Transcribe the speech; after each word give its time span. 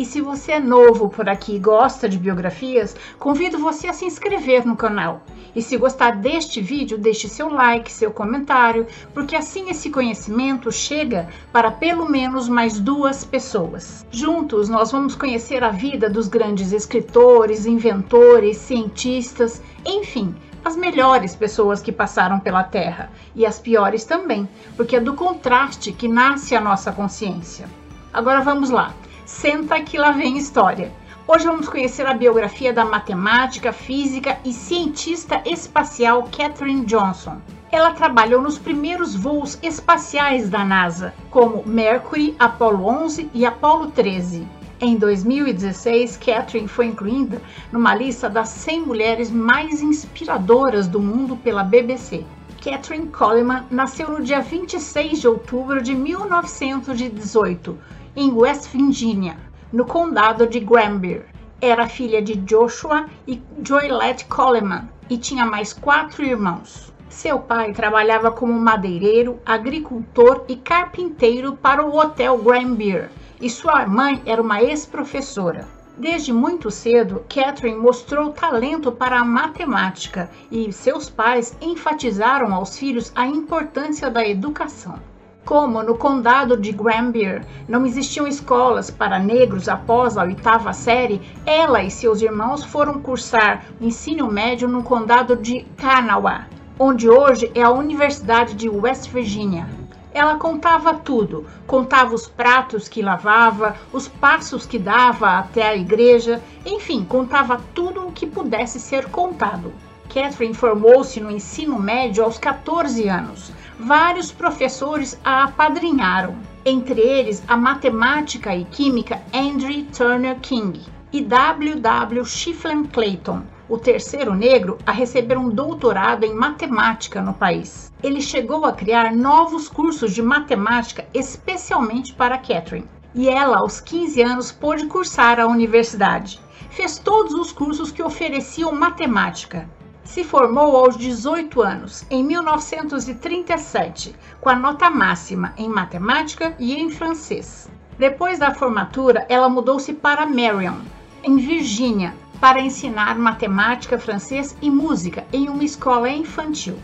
E 0.00 0.04
se 0.06 0.22
você 0.22 0.52
é 0.52 0.58
novo 0.58 1.10
por 1.10 1.28
aqui 1.28 1.56
e 1.56 1.58
gosta 1.58 2.08
de 2.08 2.16
biografias, 2.16 2.96
convido 3.18 3.58
você 3.58 3.86
a 3.86 3.92
se 3.92 4.06
inscrever 4.06 4.66
no 4.66 4.74
canal 4.74 5.20
e 5.54 5.60
se 5.60 5.76
gostar 5.76 6.12
deste 6.12 6.58
vídeo, 6.58 6.96
deixe 6.96 7.28
seu 7.28 7.50
like, 7.50 7.92
seu 7.92 8.10
comentário, 8.10 8.86
porque 9.12 9.36
assim 9.36 9.68
esse 9.68 9.90
conhecimento 9.90 10.72
chega 10.72 11.28
para 11.52 11.70
pelo 11.70 12.08
menos 12.08 12.48
mais 12.48 12.80
duas 12.80 13.26
pessoas. 13.26 14.06
Juntos 14.10 14.70
nós 14.70 14.90
vamos 14.90 15.14
conhecer 15.14 15.62
a 15.62 15.70
vida 15.70 16.08
dos 16.08 16.28
grandes 16.28 16.72
escritores, 16.72 17.66
inventores, 17.66 18.56
cientistas, 18.56 19.60
enfim, 19.84 20.34
as 20.64 20.76
melhores 20.76 21.36
pessoas 21.36 21.82
que 21.82 21.92
passaram 21.92 22.40
pela 22.40 22.64
Terra 22.64 23.10
e 23.36 23.44
as 23.44 23.58
piores 23.58 24.06
também, 24.06 24.48
porque 24.78 24.96
é 24.96 25.00
do 25.00 25.12
contraste 25.12 25.92
que 25.92 26.08
nasce 26.08 26.56
a 26.56 26.60
nossa 26.60 26.90
consciência. 26.90 27.68
Agora 28.14 28.40
vamos 28.40 28.70
lá. 28.70 28.94
Senta 29.32 29.80
que 29.80 29.96
lá 29.96 30.10
vem 30.10 30.36
história. 30.36 30.92
Hoje 31.26 31.46
vamos 31.46 31.68
conhecer 31.68 32.04
a 32.04 32.12
biografia 32.12 32.72
da 32.74 32.84
matemática, 32.84 33.72
física 33.72 34.38
e 34.44 34.52
cientista 34.52 35.40
espacial 35.46 36.28
Katherine 36.36 36.84
Johnson. 36.84 37.38
Ela 37.70 37.92
trabalhou 37.92 38.42
nos 38.42 38.58
primeiros 38.58 39.14
voos 39.14 39.56
espaciais 39.62 40.50
da 40.50 40.64
NASA, 40.64 41.14
como 41.30 41.62
Mercury, 41.64 42.34
Apollo 42.38 42.84
11 42.84 43.30
e 43.32 43.46
Apollo 43.46 43.92
13. 43.92 44.46
Em 44.80 44.96
2016, 44.96 46.18
Katherine 46.18 46.68
foi 46.68 46.86
incluída 46.86 47.40
numa 47.72 47.94
lista 47.94 48.28
das 48.28 48.48
100 48.48 48.80
mulheres 48.82 49.30
mais 49.30 49.80
inspiradoras 49.80 50.88
do 50.88 51.00
mundo 51.00 51.36
pela 51.36 51.62
BBC. 51.62 52.26
Katherine 52.62 53.06
Coleman 53.06 53.64
nasceu 53.70 54.10
no 54.10 54.22
dia 54.22 54.42
26 54.42 55.20
de 55.20 55.28
outubro 55.28 55.80
de 55.80 55.94
1918, 55.94 57.78
em 58.16 58.32
West 58.32 58.68
Virginia, 58.70 59.36
no 59.72 59.84
condado 59.84 60.46
de 60.46 60.60
Granby. 60.60 61.22
Era 61.60 61.88
filha 61.88 62.20
de 62.20 62.34
Joshua 62.36 63.06
e 63.26 63.40
Joylette 63.62 64.24
Coleman 64.24 64.88
e 65.08 65.16
tinha 65.16 65.44
mais 65.44 65.72
quatro 65.72 66.24
irmãos. 66.24 66.92
Seu 67.08 67.38
pai 67.38 67.72
trabalhava 67.72 68.30
como 68.30 68.52
madeireiro, 68.52 69.38
agricultor 69.44 70.44
e 70.48 70.56
carpinteiro 70.56 71.54
para 71.56 71.84
o 71.84 71.96
Hotel 71.96 72.38
Granby 72.38 73.08
e 73.40 73.50
sua 73.50 73.86
mãe 73.86 74.22
era 74.24 74.40
uma 74.40 74.62
ex-professora. 74.62 75.66
Desde 75.96 76.32
muito 76.32 76.70
cedo, 76.70 77.24
Catherine 77.28 77.78
mostrou 77.78 78.30
talento 78.30 78.90
para 78.90 79.20
a 79.20 79.24
matemática 79.24 80.30
e 80.50 80.72
seus 80.72 81.10
pais 81.10 81.56
enfatizaram 81.60 82.54
aos 82.54 82.78
filhos 82.78 83.12
a 83.14 83.26
importância 83.26 84.10
da 84.10 84.26
educação. 84.26 84.98
Como 85.44 85.82
no 85.82 85.96
condado 85.96 86.56
de 86.56 86.70
Granby 86.70 87.42
não 87.66 87.86
existiam 87.86 88.26
escolas 88.26 88.90
para 88.90 89.18
negros 89.18 89.68
após 89.68 90.16
a 90.16 90.22
oitava 90.22 90.72
série, 90.72 91.20
ela 91.44 91.82
e 91.82 91.90
seus 91.90 92.20
irmãos 92.20 92.62
foram 92.62 93.00
cursar 93.00 93.64
ensino 93.80 94.30
médio 94.30 94.68
no 94.68 94.82
condado 94.82 95.34
de 95.34 95.62
Kanawha, 95.76 96.46
onde 96.78 97.08
hoje 97.08 97.50
é 97.54 97.62
a 97.62 97.70
Universidade 97.70 98.54
de 98.54 98.68
West 98.68 99.08
Virginia. 99.10 99.66
Ela 100.12 100.36
contava 100.36 100.94
tudo, 100.94 101.46
contava 101.66 102.14
os 102.14 102.26
pratos 102.28 102.88
que 102.88 103.00
lavava, 103.00 103.76
os 103.92 104.08
passos 104.08 104.66
que 104.66 104.78
dava 104.78 105.38
até 105.38 105.68
a 105.68 105.76
igreja, 105.76 106.42
enfim, 106.66 107.04
contava 107.04 107.60
tudo 107.74 108.06
o 108.06 108.12
que 108.12 108.26
pudesse 108.26 108.78
ser 108.78 109.06
contado. 109.06 109.72
Catherine 110.12 110.54
formou-se 110.54 111.20
no 111.20 111.30
ensino 111.30 111.78
médio 111.78 112.24
aos 112.24 112.38
14 112.38 113.08
anos. 113.08 113.52
Vários 113.82 114.30
professores 114.30 115.18
a 115.24 115.44
apadrinharam, 115.44 116.36
entre 116.66 117.00
eles 117.00 117.42
a 117.48 117.56
matemática 117.56 118.54
e 118.54 118.66
química 118.66 119.22
Andrew 119.32 119.86
Turner 119.86 120.38
King 120.40 120.84
e 121.10 121.22
W. 121.22 121.80
W. 121.80 122.24
Shiflin 122.26 122.84
Clayton, 122.84 123.42
o 123.70 123.78
terceiro 123.78 124.34
negro 124.34 124.76
a 124.84 124.92
receber 124.92 125.38
um 125.38 125.48
doutorado 125.48 126.24
em 126.24 126.34
matemática 126.34 127.22
no 127.22 127.32
país. 127.32 127.90
Ele 128.02 128.20
chegou 128.20 128.66
a 128.66 128.72
criar 128.72 129.14
novos 129.14 129.66
cursos 129.66 130.12
de 130.12 130.20
matemática 130.20 131.06
especialmente 131.14 132.12
para 132.12 132.36
Catherine. 132.36 132.86
E 133.14 133.30
ela, 133.30 133.60
aos 133.60 133.80
15 133.80 134.20
anos, 134.20 134.52
pôde 134.52 134.86
cursar 134.88 135.40
a 135.40 135.46
universidade. 135.46 136.38
Fez 136.68 136.98
todos 136.98 137.32
os 137.32 137.50
cursos 137.50 137.90
que 137.90 138.02
ofereciam 138.02 138.72
matemática, 138.72 139.66
se 140.04 140.24
formou 140.24 140.76
aos 140.76 140.96
18 140.96 141.62
anos, 141.62 142.04
em 142.10 142.24
1937, 142.24 144.14
com 144.40 144.48
a 144.48 144.56
nota 144.56 144.90
máxima 144.90 145.52
em 145.56 145.68
matemática 145.68 146.54
e 146.58 146.74
em 146.74 146.90
francês. 146.90 147.70
Depois 147.98 148.38
da 148.38 148.54
formatura, 148.54 149.26
ela 149.28 149.48
mudou-se 149.48 149.92
para 149.92 150.26
Marion, 150.26 150.78
em 151.22 151.36
Virgínia, 151.36 152.14
para 152.40 152.60
ensinar 152.60 153.18
matemática, 153.18 153.98
francês 153.98 154.56
e 154.62 154.70
música 154.70 155.26
em 155.32 155.48
uma 155.48 155.64
escola 155.64 156.08
infantil. 156.08 156.78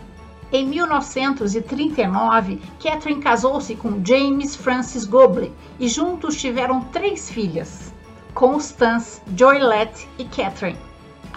Em 0.53 0.67
1939, 0.67 2.61
Catherine 2.81 3.21
casou-se 3.21 3.75
com 3.75 4.05
James 4.05 4.55
Francis 4.55 5.05
Goble 5.05 5.53
e 5.81 5.89
juntos 5.89 6.37
tiveram 6.37 6.83
três 6.83 7.29
filhas, 7.31 7.93
Constance, 8.33 9.21
Joylette 9.35 10.07
e 10.19 10.25
Catherine. 10.25 10.79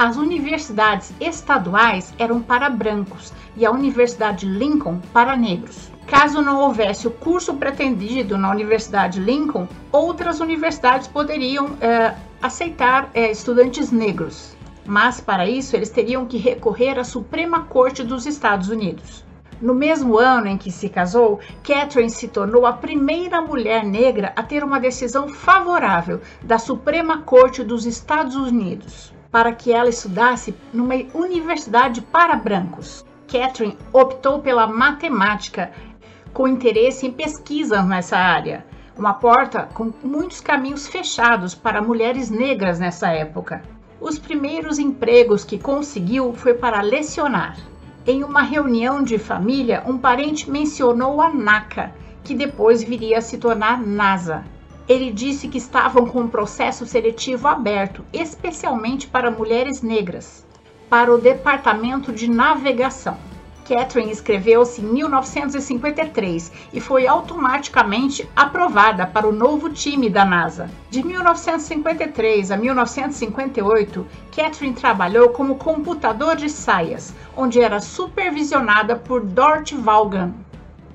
As 0.02 0.16
universidades 0.16 1.14
estaduais 1.20 2.14
eram 2.18 2.42
para 2.42 2.70
brancos 2.70 3.34
e 3.58 3.66
a 3.66 3.72
Universidade 3.72 4.46
Lincoln 4.46 5.02
para 5.12 5.36
negros. 5.36 5.92
Caso 6.08 6.42
não 6.42 6.62
houvesse 6.62 7.06
o 7.06 7.12
curso 7.12 7.56
pretendido 7.56 8.38
na 8.38 8.50
Universidade 8.50 9.20
Lincoln, 9.20 9.68
outras 9.92 10.40
universidades 10.40 11.06
poderiam 11.06 11.76
é, 11.82 12.16
aceitar 12.42 13.10
é, 13.14 13.30
estudantes 13.30 13.92
negros. 13.92 14.56
Mas 14.86 15.20
para 15.20 15.50
isso 15.50 15.76
eles 15.76 15.90
teriam 15.90 16.26
que 16.26 16.38
recorrer 16.38 16.98
à 16.98 17.04
Suprema 17.04 17.64
Corte 17.64 18.02
dos 18.02 18.26
Estados 18.26 18.70
Unidos. 18.70 19.26
No 19.62 19.76
mesmo 19.76 20.18
ano 20.18 20.48
em 20.48 20.58
que 20.58 20.72
se 20.72 20.88
casou, 20.88 21.42
Catherine 21.62 22.10
se 22.10 22.30
tornou 22.30 22.66
a 22.66 22.72
primeira 22.72 23.42
mulher 23.42 23.84
negra 23.84 24.32
a 24.34 24.44
ter 24.44 24.64
uma 24.64 24.80
decisão 24.80 25.28
favorável 25.28 26.22
da 26.42 26.58
Suprema 26.58 27.24
Corte 27.24 27.66
dos 27.66 27.86
Estados 27.86 28.38
Unidos 28.38 29.19
para 29.32 29.52
que 29.54 29.72
ela 29.72 29.90
estudasse 29.90 30.56
numa 30.74 30.96
universidade 31.14 32.02
para 32.02 32.36
brancos. 32.36 33.06
Catherine 33.28 33.78
optou 33.94 34.40
pela 34.40 34.66
matemática 34.66 35.72
com 36.34 36.48
interesse 36.48 37.06
em 37.06 37.12
pesquisas 37.12 37.86
nessa 37.86 38.18
área, 38.18 38.66
uma 38.98 39.14
porta 39.14 39.70
com 39.74 39.94
muitos 40.04 40.42
caminhos 40.42 40.88
fechados 40.88 41.56
para 41.56 41.82
mulheres 41.82 42.30
negras 42.30 42.80
nessa 42.80 43.10
época. 43.10 43.62
Os 44.02 44.18
primeiros 44.18 44.80
empregos 44.80 45.44
que 45.44 45.60
conseguiu 45.60 46.34
foi 46.34 46.54
para 46.54 46.82
lecionar. 46.82 47.58
Em 48.08 48.24
uma 48.24 48.42
reunião 48.42 49.04
de 49.04 49.18
família, 49.18 49.84
um 49.86 49.98
parente 49.98 50.50
mencionou 50.50 51.22
a 51.22 51.30
NACA, 51.30 51.94
que 52.24 52.34
depois 52.34 52.84
viria 52.84 53.18
a 53.20 53.22
se 53.22 53.38
tornar 53.38 53.82
NASA, 53.82 54.44
ele 54.90 55.12
disse 55.12 55.48
que 55.48 55.60
estavam 55.60 56.08
com 56.08 56.22
um 56.22 56.28
processo 56.28 56.84
seletivo 56.84 57.48
aberto, 57.48 58.04
especialmente 58.12 59.06
para 59.06 59.30
mulheres 59.30 59.84
negras, 59.84 60.44
para 60.90 61.14
o 61.14 61.20
Departamento 61.20 62.12
de 62.12 62.28
Navegação. 62.28 63.16
Catherine 63.64 64.12
inscreveu-se 64.12 64.82
em 64.82 64.86
1953 64.86 66.52
e 66.74 66.82
foi 66.82 67.06
automaticamente 67.06 68.28
aprovada 68.36 69.06
para 69.06 69.28
o 69.28 69.32
novo 69.32 69.70
time 69.70 70.10
da 70.10 70.26
NASA. 70.26 70.72
De 70.90 71.06
1953 71.06 72.50
a 72.50 72.58
1958, 72.58 74.08
Catherine 74.36 74.74
trabalhou 74.74 75.30
como 75.30 75.58
computador 75.58 76.36
de 76.36 76.50
saias, 76.50 77.14
onde 77.38 77.62
era 77.62 77.80
supervisionada 77.80 78.96
por 78.96 79.22
Dorothy 79.22 79.76
Vaughan. 79.76 80.34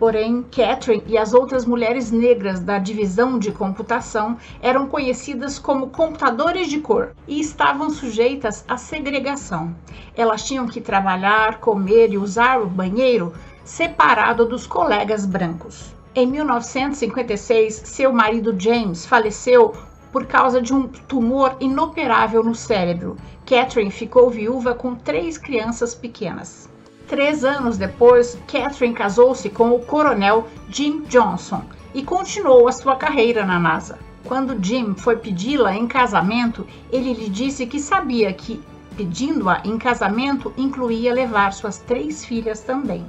Porém, 0.04 0.44
Catherine 0.54 1.02
e 1.06 1.16
as 1.16 1.32
outras 1.32 1.64
mulheres 1.64 2.10
negras 2.10 2.60
da 2.60 2.78
divisão 2.78 3.38
de 3.38 3.50
computação 3.50 4.36
eram 4.60 4.86
conhecidas 4.86 5.58
como 5.58 5.88
computadores 5.88 6.68
de 6.68 6.78
cor 6.78 7.12
e 7.26 7.40
estavam 7.40 7.88
sujeitas 7.88 8.66
à 8.68 8.76
segregação. 8.76 9.74
Elas 10.14 10.44
tinham 10.44 10.66
que 10.66 10.78
trabalhar, 10.78 11.58
comer 11.58 12.12
e 12.12 12.18
usar 12.18 12.60
o 12.60 12.66
banheiro 12.66 13.32
separado 13.64 14.44
dos 14.44 14.66
colegas 14.66 15.24
brancos. 15.24 15.94
Em 16.14 16.26
1956, 16.26 17.74
seu 17.86 18.12
marido 18.12 18.54
James 18.58 19.06
faleceu 19.06 19.72
por 20.12 20.26
causa 20.26 20.60
de 20.60 20.74
um 20.74 20.86
tumor 20.86 21.56
inoperável 21.60 22.44
no 22.44 22.54
cérebro. 22.54 23.16
Catherine 23.46 23.90
ficou 23.90 24.28
viúva 24.28 24.74
com 24.74 24.94
três 24.94 25.38
crianças 25.38 25.94
pequenas. 25.94 26.68
Três 27.08 27.44
anos 27.44 27.76
depois, 27.76 28.38
Catherine 28.50 28.94
casou-se 28.94 29.50
com 29.50 29.70
o 29.72 29.80
coronel 29.80 30.48
Jim 30.70 31.02
Johnson 31.02 31.62
e 31.92 32.02
continuou 32.02 32.66
a 32.66 32.72
sua 32.72 32.96
carreira 32.96 33.44
na 33.44 33.58
NASA. 33.58 33.98
Quando 34.24 34.58
Jim 34.64 34.94
foi 34.94 35.16
pedi-la 35.16 35.76
em 35.76 35.86
casamento, 35.86 36.66
ele 36.90 37.12
lhe 37.12 37.28
disse 37.28 37.66
que 37.66 37.78
sabia 37.78 38.32
que 38.32 38.62
pedindo-a 38.96 39.60
em 39.64 39.76
casamento 39.76 40.52
incluía 40.56 41.12
levar 41.12 41.52
suas 41.52 41.78
três 41.78 42.24
filhas 42.24 42.60
também. 42.60 43.04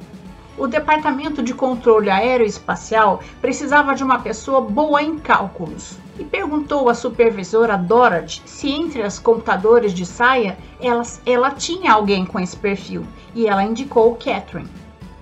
O 0.58 0.68
Departamento 0.68 1.44
de 1.44 1.54
Controle 1.54 2.10
Aeroespacial 2.10 3.22
precisava 3.42 3.94
de 3.94 4.06
uma 4.06 4.20
pessoa 4.20 4.62
boa 4.62 5.04
em 5.04 5.20
cálculos 5.20 5.98
e 6.18 6.24
perguntou 6.24 6.88
à 6.88 6.94
supervisora 6.94 7.78
Dorothy 7.78 8.42
se 8.46 8.72
entre 8.72 9.04
as 9.04 9.20
computadores 9.20 9.94
de 9.94 10.06
saia 10.06 10.58
ela, 10.80 11.04
ela 11.26 11.52
tinha 11.52 11.92
alguém 11.92 12.26
com 12.26 12.40
esse 12.40 12.56
perfil 12.56 13.06
e 13.34 13.48
ela 13.48 13.66
indicou 13.66 14.16
Catherine. 14.16 14.70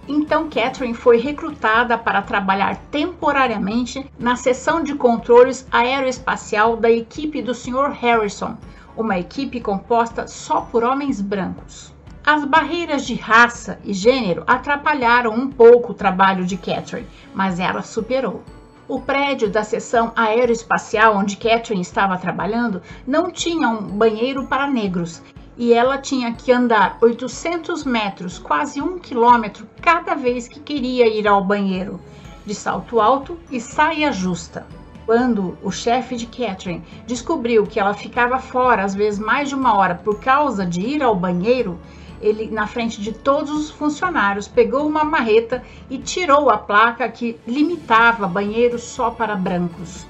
Então 0.08 0.50
Catherine 0.52 0.94
foi 0.94 1.18
recrutada 1.18 1.98
para 1.98 2.22
trabalhar 2.22 2.78
temporariamente 2.92 4.06
na 4.20 4.36
seção 4.36 4.84
de 4.84 4.94
controles 4.94 5.66
aeroespacial 5.72 6.78
da 6.78 6.92
equipe 6.92 7.42
do 7.42 7.56
Sr. 7.56 7.90
Harrison, 7.90 8.56
uma 8.96 9.18
equipe 9.18 9.60
composta 9.60 10.28
só 10.28 10.62
por 10.62 10.84
homens 10.84 11.20
brancos. 11.20 11.92
As 12.26 12.46
barreiras 12.46 13.06
de 13.06 13.16
raça 13.16 13.78
e 13.84 13.94
gênero 13.94 14.46
atrapalharam 14.48 15.34
um 15.34 15.50
pouco 15.50 15.92
o 15.92 15.96
trabalho 15.96 16.46
de 16.46 16.56
Catherine, 16.56 17.06
mas 17.34 17.60
ela 17.60 17.82
superou. 17.82 18.42
O 18.88 19.02
prédio 19.02 19.50
da 19.50 19.62
seção 19.62 20.14
aeroespacial 20.16 21.18
onde 21.18 21.36
Catherine 21.36 21.82
estava 21.82 22.18
trabalhando 22.18 22.82
não 23.06 23.30
tinha 23.30 23.68
um 23.68 23.82
banheiro 23.82 24.48
para 24.48 24.68
negros 24.68 25.22
e 25.58 25.74
ela 25.74 25.98
tinha 25.98 26.32
que 26.32 26.50
andar 26.50 26.98
800 27.02 27.84
metros, 27.84 28.40
quase 28.40 28.82
um 28.82 28.98
quilômetro, 28.98 29.68
cada 29.82 30.16
vez 30.16 30.48
que 30.48 30.62
queria 30.62 31.06
ir 31.08 31.28
ao 31.28 31.44
banheiro, 31.44 32.00
de 32.46 32.56
salto 32.56 33.02
alto 33.02 33.38
e 33.52 33.60
saia 33.60 34.14
justa. 34.14 34.66
Quando 35.06 35.58
o 35.62 35.70
chefe 35.70 36.16
de 36.16 36.28
Catherine 36.28 36.84
descobriu 37.06 37.68
que 37.68 37.82
ela 37.82 37.94
ficava 37.94 38.40
fora 38.40 38.86
às 38.86 38.96
vezes 38.96 39.20
mais 39.20 39.50
de 39.50 39.56
uma 39.56 39.76
hora 39.76 39.96
por 39.96 40.22
causa 40.22 40.66
de 40.66 40.80
ir 40.80 41.04
ao 41.04 41.14
banheiro, 41.14 41.78
ele, 42.24 42.50
na 42.50 42.66
frente 42.66 43.02
de 43.02 43.12
todos 43.12 43.52
os 43.52 43.70
funcionários, 43.70 44.48
pegou 44.48 44.88
uma 44.88 45.04
marreta 45.04 45.62
e 45.90 45.98
tirou 45.98 46.50
a 46.50 46.58
placa 46.58 47.08
que 47.10 47.38
limitava 47.46 48.26
banheiros 48.28 48.84
só 48.84 49.12
para 49.12 49.36
brancos, 49.36 50.08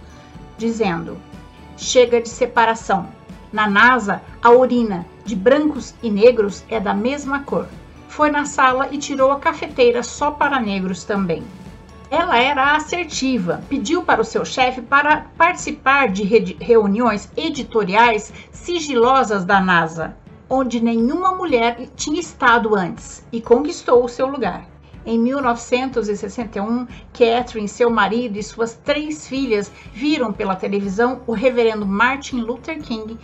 dizendo: 0.58 1.18
Chega 1.76 2.22
de 2.22 2.30
separação. 2.30 3.08
Na 3.52 3.68
NASA, 3.68 4.22
a 4.42 4.52
urina 4.52 5.06
de 5.26 5.36
brancos 5.36 5.94
e 6.04 6.10
negros 6.10 6.64
é 6.70 6.80
da 6.80 6.94
mesma 6.94 7.40
cor. 7.40 7.68
Foi 8.08 8.30
na 8.30 8.46
sala 8.46 8.90
e 8.92 8.98
tirou 8.98 9.32
a 9.32 9.40
cafeteira 9.40 10.04
só 10.04 10.30
para 10.30 10.60
negros 10.60 11.04
também. 11.04 11.44
Ela 12.12 12.38
era 12.38 12.76
assertiva, 12.76 13.64
pediu 13.68 14.04
para 14.04 14.22
o 14.22 14.26
seu 14.26 14.46
chefe 14.46 14.82
para 14.82 15.26
participar 15.36 16.10
de 16.10 16.24
reuniões 16.60 17.32
editoriais 17.36 18.32
sigilosas 18.52 19.46
da 19.46 19.60
NASA 19.60 20.16
onde 20.50 20.80
nenhuma 20.80 21.32
mulher 21.32 21.88
tinha 21.96 22.20
estado 22.20 22.76
antes 22.76 23.26
e 23.32 23.42
conquistou 23.42 24.04
o 24.04 24.10
seu 24.10 24.28
lugar. 24.28 24.68
Em 25.06 25.20
1961, 25.20 26.88
Catherine, 27.12 27.68
seu 27.68 27.90
marido 27.90 28.38
e 28.38 28.44
suas 28.44 28.74
três 28.76 29.28
filhas 29.28 29.72
viram 29.92 30.32
pela 30.32 30.56
televisão 30.56 31.22
o 31.28 31.34
reverendo 31.34 31.86
Martin 31.86 32.42
Luther 32.42 32.82
King 32.82 33.18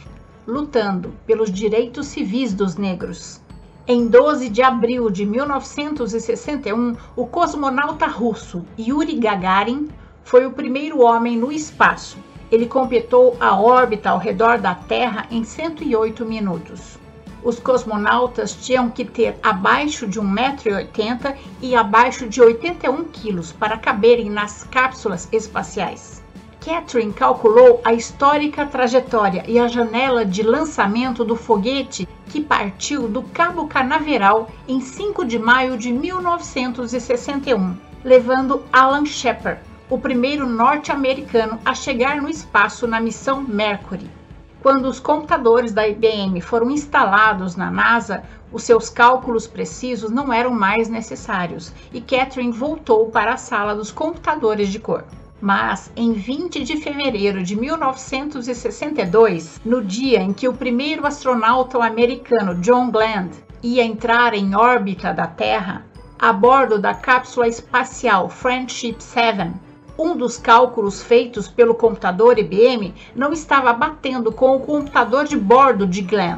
lutando 0.46 1.14
pelos 1.26 1.52
direitos 1.52 2.08
civis 2.08 2.54
dos 2.54 2.76
negros. 2.76 3.40
Em 3.88 4.08
12 4.08 4.50
de 4.50 4.62
abril 4.62 5.10
de 5.10 5.26
1961, 5.26 6.96
o 7.16 7.26
cosmonauta 7.26 8.08
russo 8.08 8.66
Yuri 8.78 9.16
Gagarin 9.16 9.90
foi 10.24 10.46
o 10.46 10.52
primeiro 10.52 11.02
homem 11.02 11.38
no 11.38 11.52
espaço. 11.52 12.18
Ele 12.52 12.66
completou 12.66 13.38
a 13.40 13.60
órbita 13.60 14.10
ao 14.10 14.18
redor 14.18 14.58
da 14.58 14.76
Terra 14.76 15.28
em 15.32 15.44
108 15.44 16.26
minutos 16.26 17.00
os 17.44 17.60
cosmonautas 17.60 18.54
tinham 18.54 18.90
que 18.90 19.06
ter 19.06 19.38
abaixo 19.42 20.06
de 20.08 20.20
1,80m 20.20 21.36
e 21.62 21.76
abaixo 21.76 22.28
de 22.28 22.42
81 22.42 23.06
kg 23.06 23.54
para 23.60 23.78
caberem 23.78 24.30
nas 24.30 24.64
cápsulas 24.64 25.28
espaciais. 25.32 26.24
Catherine 26.60 27.14
calculou 27.14 27.82
a 27.86 27.94
histórica 27.94 28.66
trajetória 28.66 29.44
e 29.48 29.58
a 29.58 29.68
janela 29.68 30.26
de 30.26 30.44
lançamento 30.44 31.24
do 31.24 31.36
foguete 31.36 32.08
que 32.28 32.42
partiu 32.42 33.08
do 33.08 33.24
Cabo 33.24 33.68
Canaveral 33.68 34.50
em 34.68 34.82
5 34.82 35.26
de 35.26 35.40
maio 35.40 35.78
de 35.78 35.92
1961, 35.92 37.76
levando 38.04 38.64
Alan 38.72 39.06
Shepard, 39.06 39.62
o 39.90 39.98
primeiro 39.98 40.46
norte-americano 40.46 41.60
a 41.66 41.74
chegar 41.74 42.22
no 42.22 42.30
espaço 42.30 42.86
na 42.86 43.00
missão 43.00 43.42
Mercury. 43.42 44.19
Quando 44.62 44.88
os 44.88 45.00
computadores 45.00 45.72
da 45.72 45.88
IBM 45.88 46.42
foram 46.42 46.70
instalados 46.70 47.56
na 47.56 47.72
NASA, 47.72 48.24
os 48.52 48.64
seus 48.64 48.90
cálculos 48.90 49.48
precisos 49.48 50.12
não 50.12 50.34
eram 50.34 50.52
mais 50.52 50.90
necessários 50.90 51.72
e 51.94 52.02
Catherine 52.02 52.52
voltou 52.52 53.10
para 53.10 53.32
a 53.34 53.38
sala 53.38 53.74
dos 53.74 53.90
computadores 53.90 54.68
de 54.68 54.78
cor. 54.78 55.06
Mas 55.40 55.90
em 55.96 56.12
20 56.12 56.66
de 56.66 56.76
fevereiro 56.76 57.42
de 57.42 57.56
1962, 57.56 59.62
no 59.64 59.82
dia 59.82 60.22
em 60.22 60.34
que 60.34 60.50
o 60.50 60.54
primeiro 60.54 61.08
astronauta 61.08 61.82
americano 61.82 62.56
John 62.56 62.92
Glenn 62.92 63.30
ia 63.64 63.86
entrar 63.86 64.34
em 64.34 64.56
órbita 64.56 65.14
da 65.14 65.28
Terra, 65.28 65.86
a 66.18 66.34
bordo 66.34 66.78
da 66.78 66.94
cápsula 66.94 67.48
espacial 67.48 68.28
Friendship 68.28 68.98
7, 69.00 69.54
um 70.00 70.16
dos 70.16 70.38
cálculos 70.38 71.04
feitos 71.04 71.50
pelo 71.50 71.76
computador 71.76 72.40
IBM 72.40 72.94
não 73.14 73.34
estava 73.34 73.74
batendo 73.74 74.32
com 74.32 74.56
o 74.56 74.62
computador 74.62 75.26
de 75.26 75.36
bordo 75.36 75.86
de 75.86 76.02
Glenn. 76.02 76.38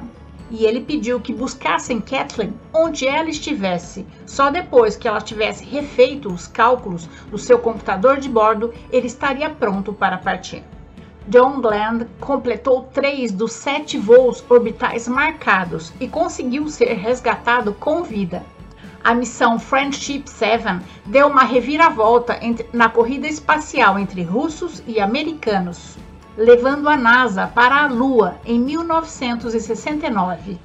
E 0.49 0.65
ele 0.65 0.81
pediu 0.81 1.19
que 1.19 1.31
buscassem 1.31 2.01
Kathleen 2.01 2.55
onde 2.73 3.07
ela 3.07 3.29
estivesse. 3.29 4.03
Só 4.25 4.49
depois 4.49 4.95
que 4.95 5.07
ela 5.07 5.21
tivesse 5.21 5.63
refeito 5.63 6.33
os 6.33 6.47
cálculos 6.47 7.07
do 7.29 7.37
seu 7.37 7.59
computador 7.59 8.19
de 8.19 8.27
bordo, 8.27 8.73
ele 8.91 9.05
estaria 9.05 9.49
pronto 9.51 9.93
para 9.93 10.17
partir. 10.17 10.63
John 11.27 11.61
Glenn 11.61 12.07
completou 12.19 12.89
três 12.91 13.31
dos 13.31 13.51
sete 13.51 13.95
voos 13.95 14.43
orbitais 14.49 15.07
marcados 15.07 15.93
e 15.99 16.07
conseguiu 16.07 16.67
ser 16.67 16.93
resgatado 16.93 17.73
com 17.73 18.01
vida 18.01 18.43
a 19.03 19.15
missão 19.15 19.57
Friendship 19.57 20.25
7 20.27 20.80
deu 21.06 21.27
uma 21.27 21.44
reviravolta 21.44 22.39
na 22.71 22.88
corrida 22.88 23.27
espacial 23.27 23.98
entre 23.98 24.21
russos 24.21 24.83
e 24.86 25.00
americanos, 25.00 25.98
levando 26.38 26.88
a 26.88 26.95
NASA 26.95 27.48
para 27.48 27.83
a 27.83 27.88
Lua 27.88 28.36
em 28.45 28.59
1969. 28.59 30.59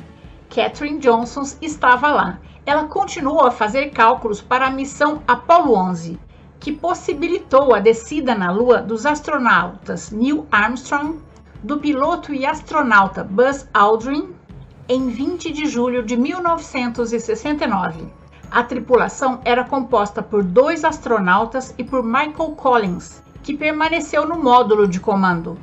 Katherine 0.50 0.98
Johnson 0.98 1.44
estava 1.62 2.08
lá. 2.08 2.38
Ela 2.66 2.84
continuou 2.84 3.46
a 3.46 3.50
fazer 3.50 3.90
cálculos 3.90 4.42
para 4.42 4.66
a 4.66 4.70
missão 4.70 5.22
Apollo 5.26 5.74
11, 5.74 6.18
que 6.60 6.72
possibilitou 6.72 7.74
a 7.74 7.80
descida 7.80 8.34
na 8.34 8.50
Lua 8.50 8.82
dos 8.82 9.06
astronautas 9.06 10.10
Neil 10.10 10.46
Armstrong, 10.50 11.20
do 11.62 11.78
piloto 11.78 12.34
e 12.34 12.44
astronauta 12.44 13.24
Buzz 13.24 13.66
Aldrin, 13.72 14.34
em 14.88 15.08
20 15.08 15.52
de 15.52 15.66
julho 15.66 16.04
de 16.04 16.16
1969. 16.16 18.25
A 18.50 18.62
tripulação 18.62 19.40
era 19.44 19.64
composta 19.64 20.22
por 20.22 20.42
dois 20.42 20.84
astronautas 20.84 21.74
e 21.76 21.84
por 21.84 22.02
Michael 22.02 22.52
Collins, 22.56 23.22
que 23.42 23.56
permaneceu 23.56 24.26
no 24.26 24.38
módulo 24.38 24.86
de 24.86 25.00
comando. 25.00 25.58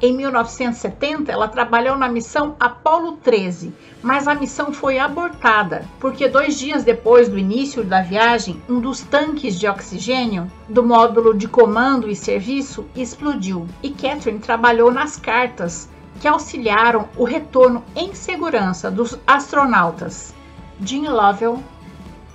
Em 0.00 0.16
1970, 0.16 1.30
ela 1.30 1.48
trabalhou 1.48 1.96
na 1.96 2.08
missão 2.08 2.54
Apollo 2.58 3.18
13, 3.18 3.74
mas 4.02 4.28
a 4.28 4.34
missão 4.34 4.72
foi 4.72 4.98
abortada 4.98 5.84
porque 5.98 6.28
dois 6.28 6.58
dias 6.58 6.84
depois 6.84 7.28
do 7.28 7.38
início 7.38 7.84
da 7.84 8.00
viagem, 8.00 8.62
um 8.68 8.80
dos 8.80 9.00
tanques 9.00 9.58
de 9.58 9.66
oxigênio 9.66 10.50
do 10.68 10.84
módulo 10.84 11.36
de 11.36 11.48
comando 11.48 12.08
e 12.08 12.14
serviço 12.14 12.86
explodiu 12.94 13.66
e 13.82 13.90
Catherine 13.90 14.38
trabalhou 14.38 14.92
nas 14.92 15.16
cartas 15.16 15.88
que 16.20 16.28
auxiliaram 16.28 17.08
o 17.16 17.24
retorno 17.24 17.84
em 17.96 18.14
segurança 18.14 18.90
dos 18.90 19.18
astronautas 19.26 20.32
Jim 20.80 21.08
Lovell, 21.08 21.60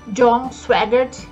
John 0.07 0.51
Swigert 0.51 1.27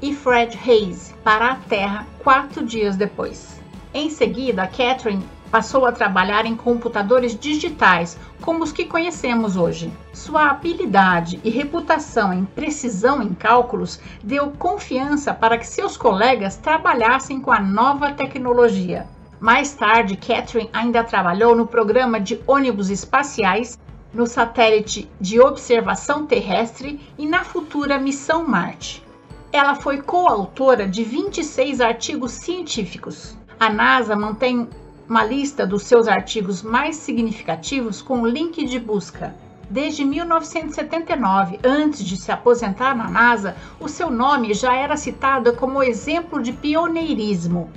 e 0.00 0.14
Fred 0.14 0.58
Hayes 0.66 1.14
para 1.22 1.52
a 1.52 1.54
Terra 1.56 2.06
quatro 2.18 2.64
dias 2.64 2.96
depois. 2.96 3.60
Em 3.92 4.08
seguida, 4.08 4.66
Catherine 4.66 5.24
passou 5.50 5.86
a 5.86 5.92
trabalhar 5.92 6.44
em 6.44 6.56
computadores 6.56 7.38
digitais 7.38 8.18
como 8.40 8.64
os 8.64 8.72
que 8.72 8.84
conhecemos 8.84 9.56
hoje. 9.56 9.92
Sua 10.12 10.48
habilidade 10.48 11.40
e 11.44 11.50
reputação 11.50 12.32
em 12.32 12.44
precisão 12.44 13.22
em 13.22 13.32
cálculos 13.34 14.00
deu 14.22 14.50
confiança 14.50 15.32
para 15.32 15.58
que 15.58 15.66
seus 15.66 15.96
colegas 15.96 16.56
trabalhassem 16.56 17.40
com 17.40 17.52
a 17.52 17.60
nova 17.60 18.12
tecnologia. 18.12 19.06
Mais 19.38 19.74
tarde, 19.74 20.16
Catherine 20.16 20.70
ainda 20.72 21.04
trabalhou 21.04 21.54
no 21.54 21.66
programa 21.66 22.18
de 22.18 22.40
ônibus 22.46 22.88
espaciais 22.90 23.78
no 24.12 24.26
satélite 24.26 25.10
de 25.20 25.40
observação 25.40 26.26
terrestre 26.26 27.00
e 27.18 27.26
na 27.26 27.44
futura 27.44 27.98
missão 27.98 28.46
Marte. 28.46 29.04
Ela 29.52 29.74
foi 29.74 30.02
coautora 30.02 30.86
de 30.86 31.04
26 31.04 31.80
artigos 31.80 32.32
científicos. 32.32 33.36
A 33.58 33.70
NASA 33.70 34.16
mantém 34.16 34.68
uma 35.08 35.24
lista 35.24 35.66
dos 35.66 35.84
seus 35.84 36.08
artigos 36.08 36.62
mais 36.62 36.96
significativos 36.96 38.02
com 38.02 38.26
link 38.26 38.64
de 38.64 38.78
busca. 38.78 39.34
Desde 39.68 40.04
1979, 40.04 41.58
antes 41.64 42.04
de 42.04 42.16
se 42.16 42.30
aposentar 42.30 42.96
na 42.96 43.08
NASA, 43.08 43.56
o 43.80 43.88
seu 43.88 44.10
nome 44.10 44.54
já 44.54 44.74
era 44.74 44.96
citado 44.96 45.54
como 45.54 45.82
exemplo 45.82 46.42
de 46.42 46.52
pioneirismo 46.52 47.70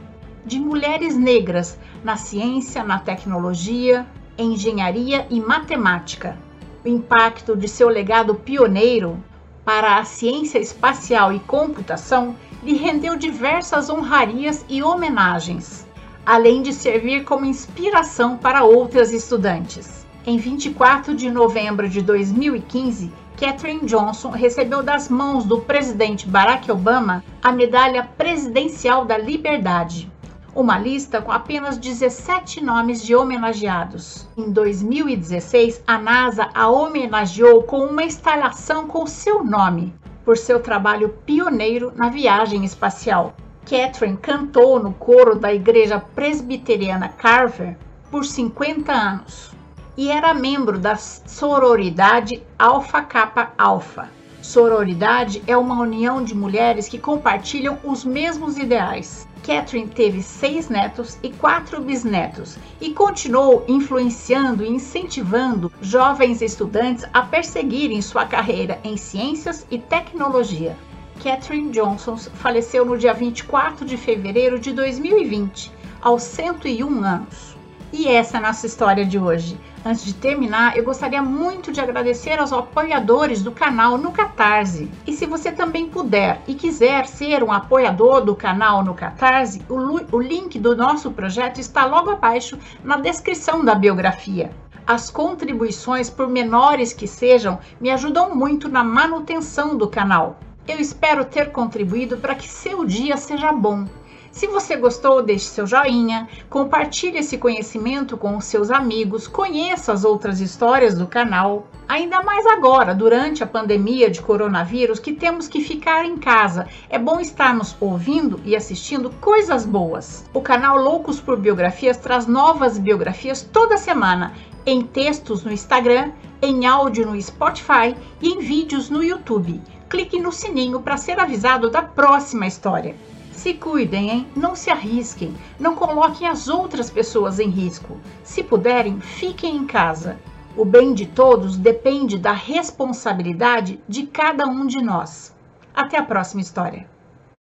de 0.45 0.59
mulheres 0.59 1.15
negras 1.15 1.77
na 2.03 2.15
ciência, 2.15 2.83
na 2.83 3.00
tecnologia, 3.00 4.05
engenharia 4.41 5.27
e 5.29 5.39
matemática. 5.39 6.38
O 6.84 6.88
impacto 6.88 7.55
de 7.55 7.67
seu 7.67 7.89
legado 7.89 8.36
pioneiro 8.36 9.22
para 9.65 9.98
a 9.98 10.05
ciência 10.05 10.58
espacial 10.58 11.34
e 11.34 11.39
computação 11.39 12.36
lhe 12.63 12.75
rendeu 12.75 13.15
diversas 13.15 13.89
honrarias 13.89 14.65
e 14.67 14.81
homenagens, 14.81 15.88
além 16.25 16.62
de 16.62 16.74
servir 16.74 17.24
como 17.24 17.46
inspiração 17.46 18.38
para 18.38 18.63
outras 18.63 19.12
estudantes. 19.12 20.05
Em 20.25 20.38
24 20.38 21.13
de 21.13 21.29
novembro 21.29 21.88
de 21.88 22.01
2015, 22.01 23.12
Katherine 23.39 23.86
Johnson 23.86 24.31
recebeu 24.31 24.84
das 24.84 25.08
mãos 25.08 25.46
do 25.46 25.62
presidente 25.62 26.27
Barack 26.27 26.69
Obama 26.69 27.24
a 27.41 27.51
Medalha 27.51 28.03
Presidencial 28.17 29.05
da 29.05 29.17
Liberdade, 29.17 30.12
uma 30.56 30.77
lista 30.77 31.22
com 31.22 31.32
apenas 31.32 31.77
17 31.77 32.63
nomes 32.63 33.03
de 33.03 33.15
homenageados. 33.15 34.27
Em 34.38 34.51
2016, 34.51 35.84
a 35.86 35.98
NASA 35.98 36.50
a 36.53 36.68
homenageou 36.68 37.63
com 37.63 37.86
uma 37.86 38.03
instalação 38.03 38.88
com 38.88 39.06
seu 39.06 39.44
nome, 39.44 39.94
por 40.25 40.38
seu 40.38 40.60
trabalho 40.60 41.10
pioneiro 41.25 41.91
na 41.96 42.10
viagem 42.10 42.65
espacial. 42.65 43.34
Catherine 43.63 44.18
cantou 44.18 44.79
no 44.82 44.94
coro 44.94 45.36
da 45.36 45.53
Igreja 45.53 46.00
Presbiteriana 46.00 47.10
Carver 47.10 47.77
por 48.10 48.25
50 48.25 48.91
anos 48.91 49.51
e 49.96 50.10
era 50.10 50.34
membro 50.34 50.79
da 50.79 50.96
sororidade 50.96 52.41
Alpha 52.58 53.01
Kappa 53.01 53.51
Alpha. 53.58 54.10
Sororidade 54.41 55.43
é 55.46 55.58
uma 55.58 55.81
união 55.81 56.24
de 56.24 56.34
mulheres 56.34 56.88
que 56.88 56.98
compartilham 56.98 57.77
os 57.84 58.05
mesmos 58.05 58.58
ideais. 58.58 59.27
Catherine 59.46 59.88
teve 59.88 60.22
seis 60.22 60.69
netos 60.69 61.17
e 61.22 61.29
quatro 61.29 61.81
bisnetos 61.81 62.58
e 62.79 62.93
continuou 62.93 63.65
influenciando 63.67 64.63
e 64.63 64.69
incentivando 64.69 65.72
jovens 65.81 66.41
estudantes 66.41 67.05
a 67.13 67.22
perseguirem 67.22 68.01
sua 68.01 68.25
carreira 68.25 68.79
em 68.84 68.96
ciências 68.96 69.65
e 69.69 69.77
tecnologia. 69.77 70.75
Catherine 71.22 71.72
Johnson 71.72 72.15
faleceu 72.17 72.86
no 72.86 72.98
dia 72.98 73.13
24 73.13 73.86
de 73.86 73.98
fevereiro 73.98 74.58
de 74.58 74.72
2020, 74.72 75.72
aos 76.01 76.24
101 76.24 77.03
anos. 77.03 77.59
E 77.91 78.08
essa 78.08 78.38
é 78.38 78.39
a 78.39 78.43
nossa 78.43 78.67
história 78.67 79.03
de 79.03 79.17
hoje. 79.17 79.60
Antes 79.84 80.05
de 80.05 80.13
terminar, 80.13 80.77
eu 80.77 80.84
gostaria 80.84 81.24
muito 81.24 81.72
de 81.72 81.81
agradecer 81.81 82.39
aos 82.39 82.53
apoiadores 82.53 83.41
do 83.41 83.51
canal 83.51 83.98
no 83.98 84.12
Catarse. 84.12 84.91
E 85.08 85.13
se 85.13 85.25
você 85.25 85.51
também 85.51 85.89
puder 85.89 86.39
e 86.48 86.53
quiser 86.53 87.08
ser 87.08 87.43
um 87.43 87.51
apoiador 87.51 88.24
do 88.24 88.36
canal 88.36 88.84
no 88.84 88.93
Catarse, 88.93 89.62
o, 89.67 90.15
o 90.15 90.22
link 90.22 90.60
do 90.60 90.75
nosso 90.75 91.10
projeto 91.12 91.60
está 91.60 91.86
logo 91.86 92.12
abaixo 92.12 92.60
na 92.84 92.98
descrição 92.98 93.65
da 93.65 93.74
biografia. 93.74 94.51
As 94.86 95.10
contribuições, 95.10 96.12
por 96.12 96.27
menores 96.27 96.93
que 96.93 97.08
sejam, 97.08 97.58
me 97.81 97.89
ajudam 97.89 98.36
muito 98.36 98.69
na 98.69 98.84
manutenção 98.84 99.75
do 99.75 99.88
canal. 99.88 100.39
Eu 100.67 100.79
espero 100.79 101.25
ter 101.25 101.51
contribuído 101.51 102.17
para 102.17 102.36
que 102.36 102.48
seu 102.48 102.86
dia 102.86 103.17
seja 103.17 103.51
bom 103.51 103.88
se 104.31 104.48
você 104.48 104.75
gostou, 104.75 105.24
deixe 105.24 105.45
seu 105.45 105.65
joinha, 105.65 106.27
compartilhe 106.50 107.17
esse 107.17 107.38
conhecimento 107.38 108.15
com 108.15 108.38
os 108.38 108.45
seus 108.45 108.69
amigos, 108.69 109.27
conheça 109.27 109.91
as 109.91 110.03
outras 110.03 110.39
histórias 110.39 110.95
do 110.95 111.07
canal. 111.07 111.67
Ainda 111.88 112.21
mais 112.21 112.45
agora, 112.45 112.93
durante 112.93 113.43
a 113.43 113.48
pandemia 113.48 114.09
de 114.09 114.21
coronavírus, 114.21 115.00
que 115.00 115.13
temos 115.13 115.48
que 115.48 115.62
ficar 115.62 116.05
em 116.05 116.17
casa. 116.17 116.67
É 116.89 117.00
bom 117.00 117.19
estarmos 117.19 117.75
ouvindo 117.79 118.39
e 118.45 118.55
assistindo 118.55 119.09
coisas 119.19 119.65
boas. 119.65 120.24
O 120.33 120.41
canal 120.41 120.77
Loucos 120.77 121.19
por 121.19 121.38
Biografias 121.38 121.98
traz 121.98 122.27
novas 122.27 122.77
biografias 122.77 123.41
toda 123.41 123.77
semana, 123.77 124.33
em 124.65 124.83
textos 124.83 125.43
no 125.43 125.51
Instagram, 125.51 126.12
em 126.41 126.67
áudio 126.67 127.07
no 127.07 127.19
Spotify 127.19 127.95
e 128.21 128.29
em 128.29 128.39
vídeos 128.39 128.89
no 128.89 129.03
YouTube. 129.03 129.59
Clique 129.89 130.19
no 130.19 130.31
sininho 130.31 130.79
para 130.79 130.98
ser 130.98 131.19
avisado 131.19 131.71
da 131.71 131.81
próxima 131.81 132.45
história. 132.45 132.95
Se 133.39 133.53
cuidem, 133.53 134.10
hein? 134.10 134.27
Não 134.36 134.53
se 134.53 134.69
arrisquem. 134.69 135.34
Não 135.58 135.74
coloquem 135.74 136.27
as 136.27 136.50
outras 136.50 136.89
pessoas 136.89 137.39
em 137.39 137.48
risco. 137.48 137.98
Se 138.22 138.43
puderem, 138.43 139.00
fiquem 139.00 139.55
em 139.55 139.65
casa. 139.65 140.19
O 140.58 140.65
bem 140.65 140.93
de 140.93 141.05
todos 141.05 141.55
depende 141.55 142.19
da 142.19 142.34
responsabilidade 142.34 143.79
de 143.88 144.05
cada 144.05 144.46
um 144.46 144.67
de 144.67 144.81
nós. 144.81 145.34
Até 145.74 145.98
a 145.98 146.03
próxima 146.03 146.41
história. 146.41 146.86